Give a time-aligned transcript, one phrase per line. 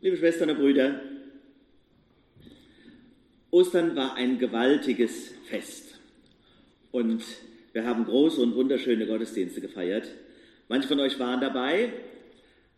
[0.00, 1.00] Liebe Schwestern und Brüder,
[3.50, 5.98] Ostern war ein gewaltiges Fest
[6.92, 7.24] und
[7.72, 10.06] wir haben große und wunderschöne Gottesdienste gefeiert.
[10.68, 11.92] Manche von euch waren dabei,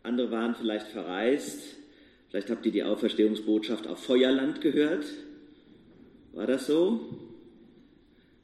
[0.03, 1.61] andere waren vielleicht verreist.
[2.31, 5.05] Vielleicht habt ihr die Auferstehungsbotschaft auf Feuerland gehört.
[6.33, 7.19] War das so?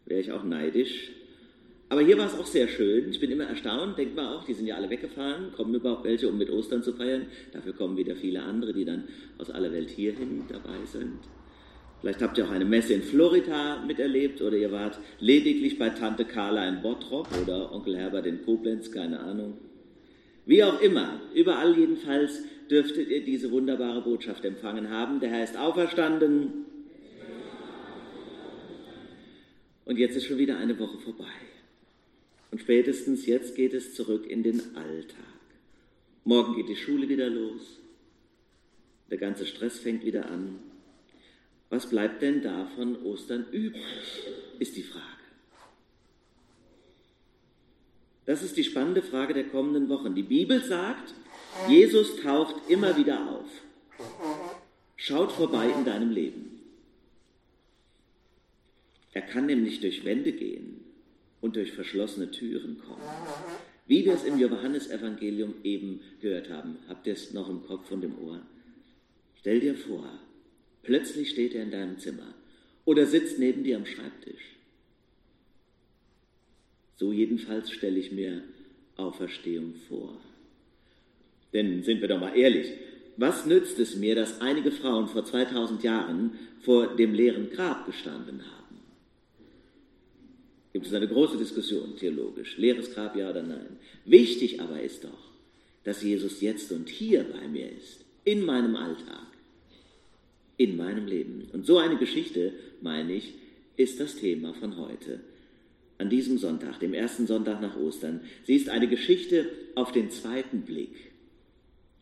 [0.04, 1.12] Wäre ich auch neidisch.
[1.88, 3.10] Aber hier war es auch sehr schön.
[3.10, 6.28] Ich bin immer erstaunt, denkt man auch, die sind ja alle weggefahren, kommen überhaupt welche,
[6.28, 7.26] um mit Ostern zu feiern.
[7.52, 9.04] Dafür kommen wieder viele andere, die dann
[9.38, 11.20] aus aller Welt hierhin dabei sind.
[12.00, 16.24] Vielleicht habt ihr auch eine Messe in Florida miterlebt oder ihr wart lediglich bei Tante
[16.24, 19.56] Carla in Bottrop oder Onkel Herbert in Koblenz, keine Ahnung.
[20.44, 25.20] Wie auch immer, überall jedenfalls dürftet ihr diese wunderbare Botschaft empfangen haben.
[25.20, 26.66] Der Herr ist auferstanden.
[29.84, 31.24] Und jetzt ist schon wieder eine Woche vorbei.
[32.50, 35.24] Und spätestens jetzt geht es zurück in den Alltag.
[36.24, 37.78] Morgen geht die Schule wieder los.
[39.10, 40.58] Der ganze Stress fängt wieder an.
[41.70, 43.82] Was bleibt denn da von Ostern übrig,
[44.58, 45.04] ist die Frage.
[48.24, 50.14] Das ist die spannende Frage der kommenden Wochen.
[50.14, 51.14] Die Bibel sagt,
[51.68, 53.48] Jesus taucht immer wieder auf.
[54.96, 56.60] Schaut vorbei in deinem Leben.
[59.12, 60.85] Er kann nämlich durch Wände gehen
[61.40, 63.02] und durch verschlossene Türen kommen.
[63.86, 66.78] Wie wir es im Johannesevangelium eben gehört haben.
[66.88, 68.40] Habt ihr es noch im Kopf und im Ohr?
[69.38, 70.08] Stell dir vor,
[70.82, 72.34] plötzlich steht er in deinem Zimmer
[72.84, 74.56] oder sitzt neben dir am Schreibtisch.
[76.96, 78.42] So jedenfalls stelle ich mir
[78.96, 80.18] Auferstehung vor.
[81.52, 82.72] Denn sind wir doch mal ehrlich,
[83.16, 88.42] was nützt es mir, dass einige Frauen vor 2000 Jahren vor dem leeren Grab gestanden
[88.44, 88.65] haben?
[90.76, 93.78] Gibt es eine große Diskussion theologisch, leeres Grab ja oder nein.
[94.04, 95.32] Wichtig aber ist doch,
[95.84, 99.26] dass Jesus jetzt und hier bei mir ist, in meinem Alltag,
[100.58, 101.48] in meinem Leben.
[101.54, 102.52] Und so eine Geschichte,
[102.82, 103.32] meine ich,
[103.78, 105.20] ist das Thema von heute.
[105.96, 108.20] An diesem Sonntag, dem ersten Sonntag nach Ostern.
[108.44, 110.94] Sie ist eine Geschichte auf den zweiten Blick.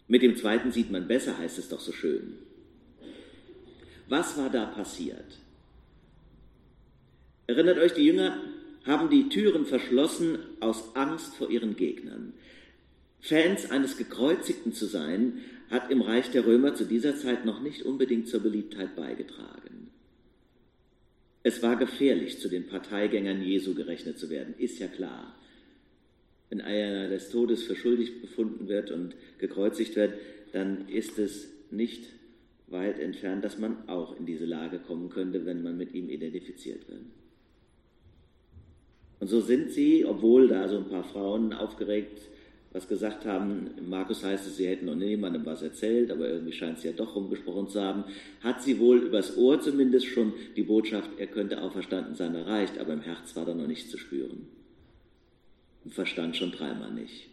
[0.09, 2.33] Mit dem zweiten sieht man besser, heißt es doch so schön.
[4.09, 5.39] Was war da passiert?
[7.47, 8.41] Erinnert euch, die Jünger
[8.85, 12.35] haben die Türen verschlossen aus Angst vor ihren Gegnern.
[13.21, 15.39] Fans eines Gekreuzigten zu sein,
[15.71, 19.91] hat im Reich der Römer zu dieser Zeit noch nicht unbedingt zur Beliebtheit beigetragen.
[21.43, 25.35] Es war gefährlich, zu den Parteigängern Jesu gerechnet zu werden, ist ja klar.
[26.51, 30.15] Wenn einer des Todes für schuldig befunden wird und gekreuzigt wird,
[30.53, 32.05] dann ist es nicht
[32.67, 36.89] weit entfernt, dass man auch in diese Lage kommen könnte, wenn man mit ihm identifiziert
[36.89, 37.03] wird.
[39.25, 42.21] Und so sind sie, obwohl da so ein paar Frauen aufgeregt
[42.73, 46.77] was gesagt haben, Markus heißt es, sie hätten noch niemandem was erzählt, aber irgendwie scheint
[46.77, 48.05] es ja doch rumgesprochen zu haben,
[48.41, 52.93] hat sie wohl übers Ohr zumindest schon die Botschaft, er könnte auferstanden sein, erreicht, aber
[52.93, 54.47] im Herz war da noch nichts zu spüren.
[55.87, 57.29] Im Verstand schon dreimal nicht.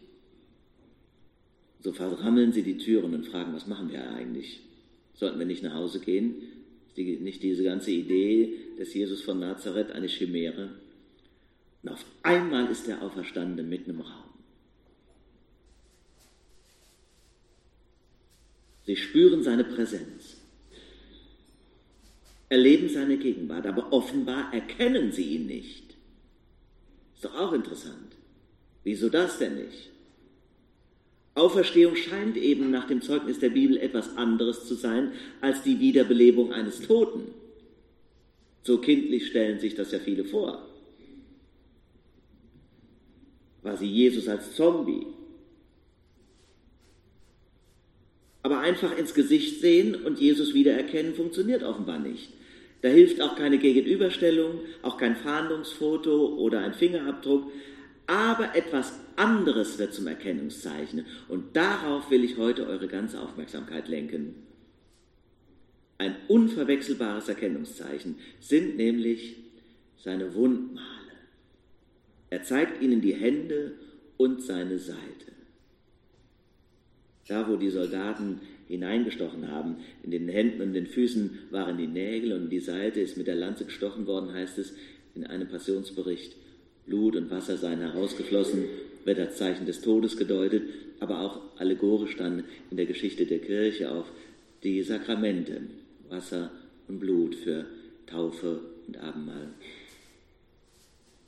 [1.80, 4.60] So verrammeln sie die Türen und fragen, was machen wir eigentlich?
[5.12, 6.36] Sollten wir nicht nach Hause gehen?
[6.88, 10.70] Ist die, nicht diese ganze Idee des Jesus von Nazareth eine Chimäre?
[11.82, 14.32] Und auf einmal ist er auferstanden mitten im Raum.
[18.84, 20.36] Sie spüren seine Präsenz,
[22.48, 25.94] erleben seine Gegenwart, aber offenbar erkennen sie ihn nicht.
[27.14, 28.16] Ist doch auch interessant.
[28.82, 29.90] Wieso das denn nicht?
[31.34, 36.52] Auferstehung scheint eben nach dem Zeugnis der Bibel etwas anderes zu sein als die Wiederbelebung
[36.52, 37.32] eines Toten.
[38.62, 40.71] So kindlich stellen sich das ja viele vor.
[43.76, 45.06] Sie Jesus als Zombie?
[48.42, 52.32] Aber einfach ins Gesicht sehen und Jesus wiedererkennen funktioniert offenbar nicht.
[52.80, 57.50] Da hilft auch keine Gegenüberstellung, auch kein Fahndungsfoto oder ein Fingerabdruck.
[58.08, 61.06] Aber etwas anderes wird zum Erkennungszeichen.
[61.28, 64.34] Und darauf will ich heute eure ganze Aufmerksamkeit lenken.
[65.98, 69.36] Ein unverwechselbares Erkennungszeichen sind nämlich
[69.98, 71.01] seine Wundmale.
[72.32, 73.72] Er zeigt ihnen die Hände
[74.16, 75.32] und seine Seite.
[77.28, 82.32] Da, wo die Soldaten hineingestochen haben, in den Händen und den Füßen waren die Nägel
[82.32, 84.72] und die Seite ist mit der Lanze gestochen worden, heißt es
[85.14, 86.34] in einem Passionsbericht.
[86.86, 88.64] Blut und Wasser seien herausgeflossen,
[89.04, 90.62] wird als Zeichen des Todes gedeutet,
[91.00, 94.10] aber auch allegorisch dann in der Geschichte der Kirche auf
[94.62, 95.60] die Sakramente,
[96.08, 96.50] Wasser
[96.88, 97.66] und Blut für
[98.06, 99.41] Taufe und Abendmahl.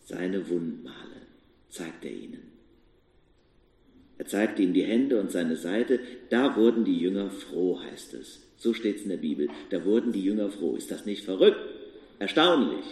[0.05, 1.23] Seine Wundmale
[1.71, 2.55] zeigt er ihnen.
[4.17, 5.99] Er zeigte ihm die Hände und seine Seite.
[6.31, 8.43] Da wurden die Jünger froh, heißt es.
[8.57, 9.49] So steht es in der Bibel.
[9.71, 10.77] Da wurden die Jünger froh.
[10.77, 11.59] Ist das nicht verrückt?
[12.19, 12.85] Erstaunlich.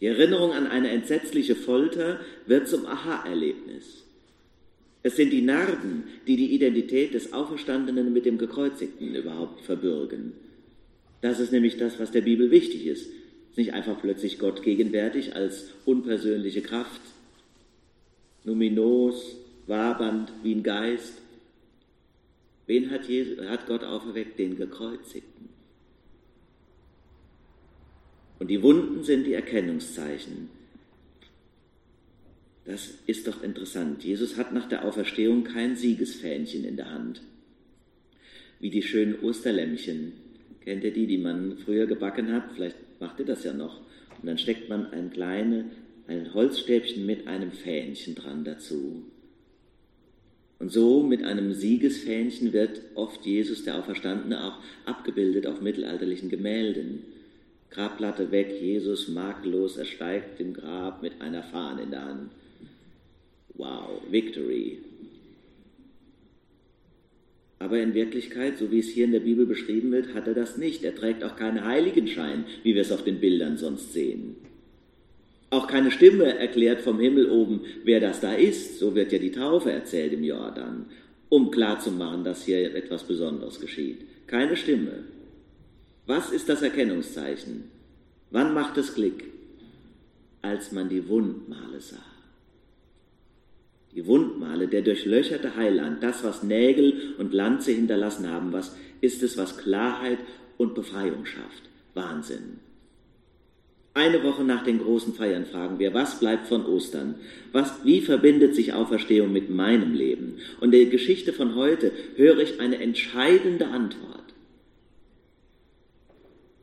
[0.00, 4.04] Die Erinnerung an eine entsetzliche Folter wird zum Aha-Erlebnis.
[5.02, 10.32] Es sind die Narben, die die Identität des Auferstandenen mit dem Gekreuzigten überhaupt verbürgen.
[11.20, 13.10] Das ist nämlich das, was der Bibel wichtig ist.
[13.50, 17.00] Ist nicht einfach plötzlich Gott gegenwärtig als unpersönliche Kraft,
[18.44, 19.36] numinos,
[19.66, 21.14] wabernd wie ein Geist.
[22.66, 24.38] Wen hat, Jesus, hat Gott auferweckt?
[24.38, 25.48] Den Gekreuzigten.
[28.38, 30.48] Und die Wunden sind die Erkennungszeichen.
[32.64, 34.04] Das ist doch interessant.
[34.04, 37.20] Jesus hat nach der Auferstehung kein Siegesfähnchen in der Hand.
[38.60, 40.12] Wie die schönen Osterlämmchen.
[40.60, 42.52] Kennt ihr die, die man früher gebacken hat?
[42.54, 43.80] Vielleicht macht ihr das ja noch.
[44.20, 45.64] Und dann steckt man ein kleines
[46.10, 49.04] ein Holzstäbchen mit einem Fähnchen dran dazu.
[50.58, 57.04] Und so mit einem Siegesfähnchen wird oft Jesus, der Auferstandene, auch abgebildet auf mittelalterlichen Gemälden.
[57.70, 62.30] Grabplatte weg, Jesus makellos, er steigt im Grab mit einer Fahne in der Hand.
[63.54, 64.80] Wow, Victory.
[67.60, 70.56] Aber in Wirklichkeit, so wie es hier in der Bibel beschrieben wird, hat er das
[70.56, 70.82] nicht.
[70.82, 74.36] Er trägt auch keinen Heiligenschein, wie wir es auf den Bildern sonst sehen.
[75.50, 78.78] Auch keine Stimme erklärt vom Himmel oben, wer das da ist.
[78.78, 80.86] So wird ja die Taufe erzählt im Jordan,
[81.28, 84.06] um klarzumachen, dass hier etwas Besonderes geschieht.
[84.26, 85.04] Keine Stimme.
[86.06, 87.64] Was ist das Erkennungszeichen?
[88.30, 89.24] Wann macht es Klick?
[90.40, 92.09] Als man die Wundmale sah.
[93.94, 99.36] Die Wundmale, der durchlöcherte Heiland, das, was Nägel und Lanze hinterlassen haben, was ist es,
[99.36, 100.18] was Klarheit
[100.58, 101.62] und Befreiung schafft?
[101.94, 102.60] Wahnsinn.
[103.92, 107.16] Eine Woche nach den großen Feiern fragen wir, was bleibt von Ostern?
[107.50, 110.36] Was, wie verbindet sich Auferstehung mit meinem Leben?
[110.60, 114.29] Und in der Geschichte von heute höre ich eine entscheidende Antwort.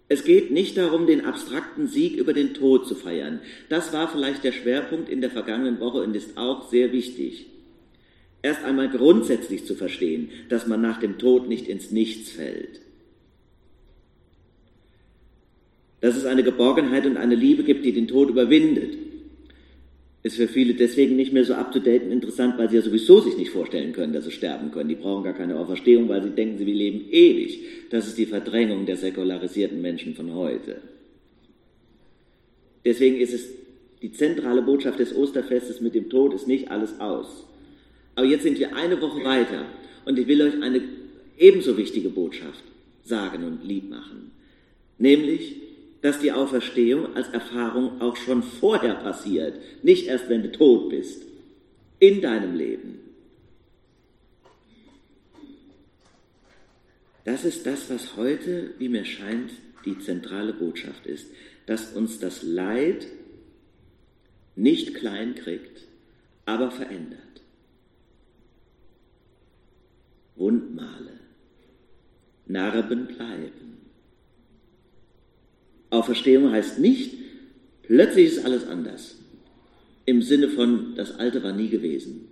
[0.09, 3.39] Es geht nicht darum, den abstrakten Sieg über den Tod zu feiern.
[3.67, 7.47] Das war vielleicht der Schwerpunkt in der vergangenen Woche und ist auch sehr wichtig.
[8.41, 12.79] Erst einmal grundsätzlich zu verstehen, dass man nach dem Tod nicht ins Nichts fällt.
[15.99, 18.97] Dass es eine Geborgenheit und eine Liebe gibt, die den Tod überwindet,
[20.23, 23.37] ist für viele deswegen nicht mehr so up-to-date und interessant, weil sie ja sowieso sich
[23.37, 24.89] nicht vorstellen können, dass sie sterben können.
[24.89, 27.59] Die brauchen gar keine Auferstehung, weil sie denken, sie leben ewig.
[27.89, 30.81] Das ist die Verdrängung der säkularisierten Menschen von heute.
[32.83, 33.49] Deswegen ist es
[34.01, 37.45] die zentrale Botschaft des Osterfestes mit dem Tod ist nicht alles aus.
[38.15, 39.65] Aber jetzt sind wir eine Woche weiter
[40.05, 40.81] und ich will euch eine
[41.37, 42.63] ebenso wichtige Botschaft
[43.03, 44.31] sagen und lieb machen.
[44.97, 45.55] Nämlich,
[46.01, 51.23] dass die Auferstehung als Erfahrung auch schon vorher passiert, nicht erst wenn du tot bist,
[51.99, 52.99] in deinem Leben.
[57.23, 59.51] Das ist das, was heute, wie mir scheint,
[59.85, 61.27] die zentrale Botschaft ist,
[61.65, 63.05] dass uns das Leid
[64.55, 65.87] nicht klein kriegt,
[66.45, 67.19] aber verändert.
[70.35, 71.19] Wundmale,
[72.45, 73.66] Narben bleiben.
[75.89, 77.13] Auferstehung heißt nicht,
[77.83, 79.15] plötzlich ist alles anders.
[80.05, 82.27] Im Sinne von, das Alte war nie gewesen.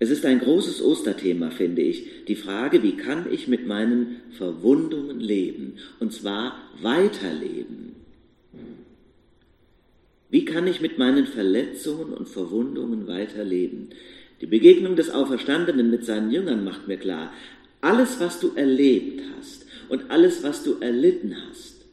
[0.00, 5.18] Es ist ein großes Osterthema, finde ich, die Frage, wie kann ich mit meinen Verwundungen
[5.18, 7.96] leben, und zwar weiterleben.
[10.30, 13.88] Wie kann ich mit meinen Verletzungen und Verwundungen weiterleben?
[14.40, 17.32] Die Begegnung des Auferstandenen mit seinen Jüngern macht mir klar,
[17.80, 19.57] alles, was du erlebt hast,
[19.88, 21.84] und alles, was du erlitten hast,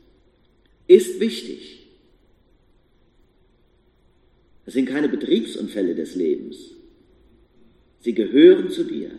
[0.88, 1.88] ist wichtig.
[4.66, 6.72] Das sind keine Betriebsunfälle des Lebens.
[8.02, 9.12] Sie gehören zu dir.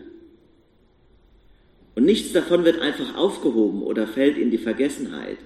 [1.95, 5.37] Und nichts davon wird einfach aufgehoben oder fällt in die Vergessenheit,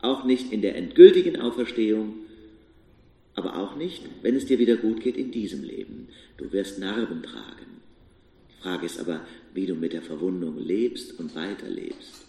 [0.00, 2.14] auch nicht in der endgültigen Auferstehung,
[3.34, 6.08] aber auch nicht, wenn es dir wieder gut geht in diesem Leben.
[6.36, 7.82] Du wirst Narben tragen.
[8.50, 9.20] Die Frage ist aber,
[9.54, 12.27] wie du mit der Verwundung lebst und weiterlebst.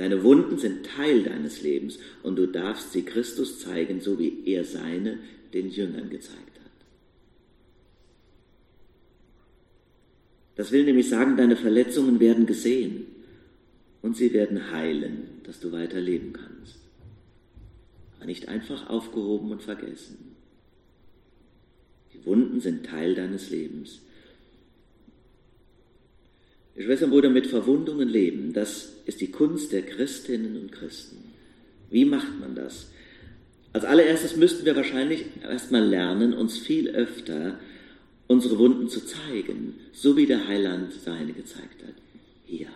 [0.00, 4.64] Deine Wunden sind Teil deines Lebens und du darfst sie Christus zeigen, so wie er
[4.64, 5.18] seine
[5.52, 6.86] den Jüngern gezeigt hat.
[10.56, 13.08] Das will nämlich sagen, deine Verletzungen werden gesehen
[14.00, 16.78] und sie werden heilen, dass du weiter leben kannst.
[18.16, 20.34] Aber nicht einfach aufgehoben und vergessen.
[22.14, 24.00] Die Wunden sind Teil deines Lebens.
[26.82, 31.18] Schwestern und Brüder, mit Verwundungen leben, das ist die Kunst der Christinnen und Christen.
[31.90, 32.90] Wie macht man das?
[33.72, 37.58] Als allererstes müssten wir wahrscheinlich erstmal lernen, uns viel öfter
[38.30, 41.94] unsere Wunden zu zeigen, so wie der Heiland seine gezeigt hat.
[42.44, 42.68] Hier.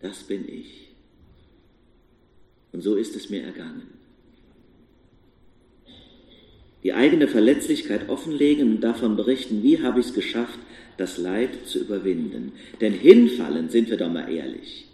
[0.00, 0.90] Das bin ich.
[2.72, 4.03] Und so ist es mir ergangen.
[6.84, 10.58] Die eigene Verletzlichkeit offenlegen und davon berichten, wie habe ich es geschafft,
[10.98, 12.52] das Leid zu überwinden.
[12.80, 14.86] Denn hinfallen, sind wir doch mal ehrlich,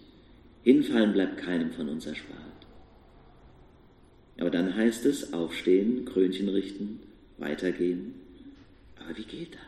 [0.63, 2.39] hinfallen bleibt keinem von uns erspart.
[4.39, 7.01] Aber dann heißt es aufstehen, Krönchen richten,
[7.39, 8.15] weitergehen.
[8.97, 9.61] Aber wie geht das?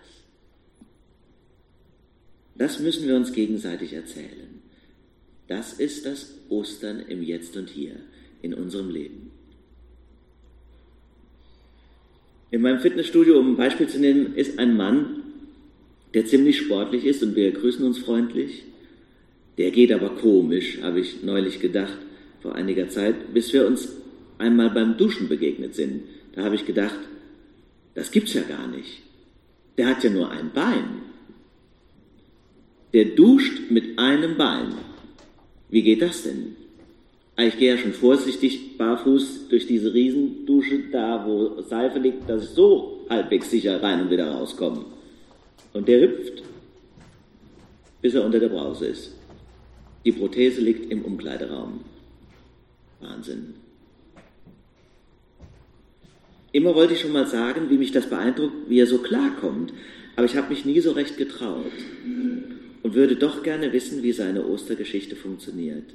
[2.54, 4.62] Das müssen wir uns gegenseitig erzählen.
[5.48, 7.96] Das ist das Ostern im Jetzt und Hier
[8.40, 9.30] in unserem Leben.
[12.52, 15.22] In meinem Fitnessstudio, um ein Beispiel zu nennen, ist ein Mann,
[16.12, 18.64] der ziemlich sportlich ist und wir grüßen uns freundlich.
[19.56, 21.96] Der geht aber komisch, habe ich neulich gedacht,
[22.42, 23.96] vor einiger Zeit, bis wir uns
[24.36, 26.02] einmal beim Duschen begegnet sind.
[26.34, 26.98] Da habe ich gedacht,
[27.94, 29.00] das gibt's ja gar nicht.
[29.78, 31.00] Der hat ja nur ein Bein.
[32.92, 34.74] Der duscht mit einem Bein.
[35.70, 36.61] Wie geht das denn?
[37.34, 42.44] Ah, ich gehe ja schon vorsichtig barfuß durch diese Riesendusche, da wo Seife liegt, dass
[42.44, 44.84] ich so halbwegs sicher rein und wieder rauskomme.
[45.72, 46.42] Und der hüpft,
[48.02, 49.14] bis er unter der Brause ist.
[50.04, 51.80] Die Prothese liegt im Umkleideraum.
[53.00, 53.54] Wahnsinn.
[56.52, 59.72] Immer wollte ich schon mal sagen, wie mich das beeindruckt, wie er so klarkommt,
[60.16, 61.72] aber ich habe mich nie so recht getraut
[62.82, 65.94] und würde doch gerne wissen, wie seine Ostergeschichte funktioniert.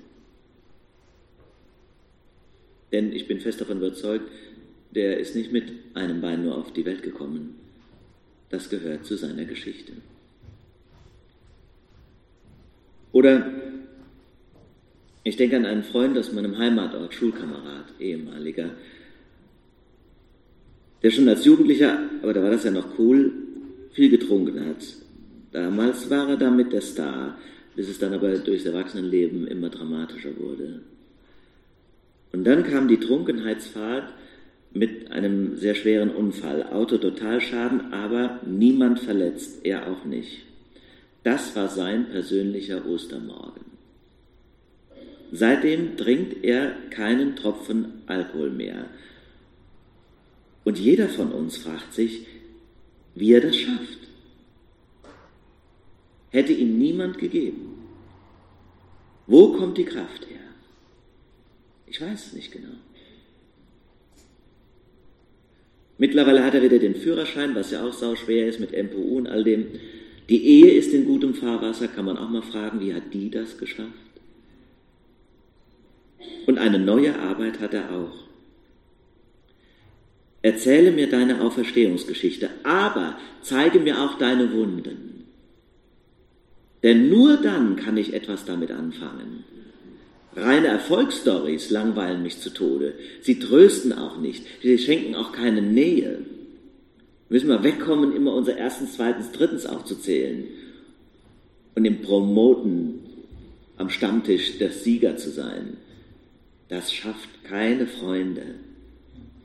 [2.91, 4.29] Denn ich bin fest davon überzeugt,
[4.91, 7.55] der ist nicht mit einem Bein nur auf die Welt gekommen.
[8.49, 9.93] Das gehört zu seiner Geschichte.
[13.11, 13.51] Oder
[15.23, 18.71] ich denke an einen Freund aus meinem Heimatort, Schulkamerad, ehemaliger,
[21.03, 23.33] der schon als Jugendlicher, aber da war das ja noch cool,
[23.91, 24.83] viel getrunken hat.
[25.51, 27.37] Damals war er damit der Star,
[27.75, 30.81] bis es dann aber durchs Erwachsenenleben immer dramatischer wurde.
[32.31, 34.13] Und dann kam die Trunkenheitsfahrt
[34.73, 40.43] mit einem sehr schweren Unfall, Autototalschaden, aber niemand verletzt, er auch nicht.
[41.23, 43.65] Das war sein persönlicher Ostermorgen.
[45.31, 48.85] Seitdem trinkt er keinen Tropfen Alkohol mehr.
[50.63, 52.25] Und jeder von uns fragt sich,
[53.15, 53.99] wie er das schafft.
[56.29, 57.73] Hätte ihm niemand gegeben.
[59.25, 60.46] Wo kommt die Kraft her?
[61.87, 62.75] Ich weiß es nicht genau.
[65.97, 69.27] Mittlerweile hat er wieder den Führerschein, was ja auch sau schwer ist mit MPU und
[69.27, 69.67] all dem.
[70.29, 73.57] Die Ehe ist in gutem Fahrwasser, kann man auch mal fragen, wie hat die das
[73.57, 73.91] geschafft?
[76.45, 78.27] Und eine neue Arbeit hat er auch.
[80.41, 85.25] Erzähle mir deine Auferstehungsgeschichte, aber zeige mir auch deine Wunden.
[86.83, 89.43] Denn nur dann kann ich etwas damit anfangen.
[90.37, 92.93] Reine Erfolgsstories langweilen mich zu Tode.
[93.21, 94.45] Sie trösten auch nicht.
[94.61, 96.19] Sie schenken auch keine Nähe.
[97.29, 100.45] Müssen wir wegkommen, immer unser erstens, zweitens, drittens aufzuzählen
[101.73, 102.99] und im Promoten
[103.77, 105.77] am Stammtisch der Sieger zu sein.
[106.69, 108.43] Das schafft keine Freunde.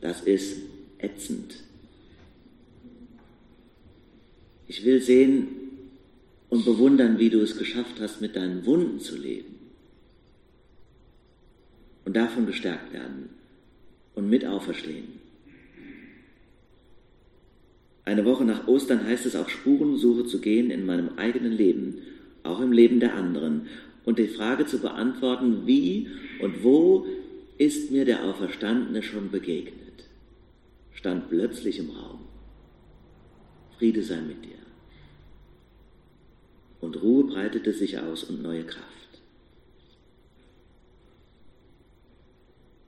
[0.02, 0.58] Das ist
[0.98, 1.54] ätzend.
[4.68, 5.48] Ich will sehen
[6.50, 9.61] und bewundern, wie du es geschafft hast, mit deinen Wunden zu leben
[12.04, 13.30] und davon gestärkt werden
[14.14, 15.20] und mit auferstehen.
[18.04, 21.98] Eine Woche nach Ostern heißt es auf Spurensuche zu gehen in meinem eigenen Leben,
[22.42, 23.68] auch im Leben der anderen,
[24.04, 26.08] und die Frage zu beantworten, wie
[26.40, 27.06] und wo
[27.58, 30.08] ist mir der Auferstandene schon begegnet,
[30.92, 32.20] stand plötzlich im Raum.
[33.78, 34.50] Friede sei mit dir.
[36.80, 39.11] Und Ruhe breitete sich aus und neue Kraft.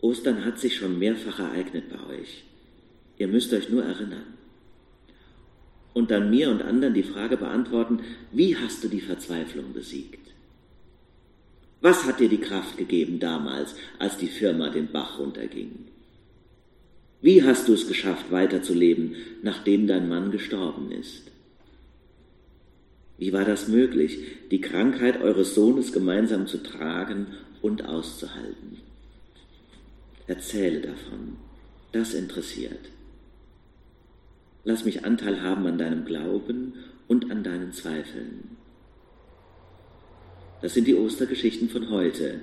[0.05, 2.45] Ostern hat sich schon mehrfach ereignet bei euch.
[3.17, 4.35] Ihr müsst euch nur erinnern.
[5.95, 10.29] Und dann mir und anderen die Frage beantworten, wie hast du die Verzweiflung besiegt?
[11.81, 15.87] Was hat dir die Kraft gegeben damals, als die Firma den Bach runterging?
[17.23, 21.31] Wie hast du es geschafft, weiterzuleben, nachdem dein Mann gestorben ist?
[23.17, 24.19] Wie war das möglich,
[24.51, 27.29] die Krankheit eures Sohnes gemeinsam zu tragen
[27.63, 28.83] und auszuhalten?
[30.27, 31.37] Erzähle davon.
[31.93, 32.91] Das interessiert.
[34.65, 36.75] Lass mich Anteil haben an deinem Glauben
[37.07, 38.57] und an deinen Zweifeln.
[40.63, 42.41] Das sind die Ostergeschichten von heute.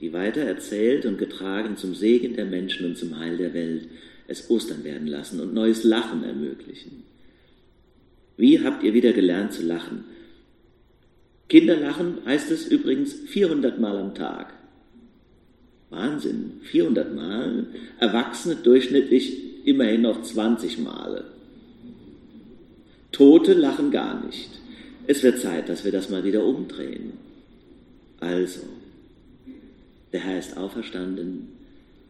[0.00, 3.86] die weiter erzählt und getragen zum Segen der Menschen und zum Heil der Welt
[4.28, 7.02] es Ostern werden lassen und neues Lachen ermöglichen.
[8.38, 10.04] Wie habt ihr wieder gelernt zu lachen?
[11.50, 14.54] Kinder lachen heißt es übrigens 400 Mal am Tag.
[15.90, 17.66] Wahnsinn, 400 Mal.
[17.98, 21.24] Erwachsene durchschnittlich immerhin noch 20 Male.
[23.12, 24.50] Tote lachen gar nicht.
[25.06, 27.14] Es wird Zeit, dass wir das mal wieder umdrehen.
[28.20, 28.60] Also,
[30.12, 31.48] der Herr ist auferstanden,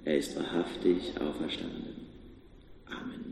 [0.05, 1.95] er ist wahrhaftig auferstanden.
[2.87, 3.30] Amen.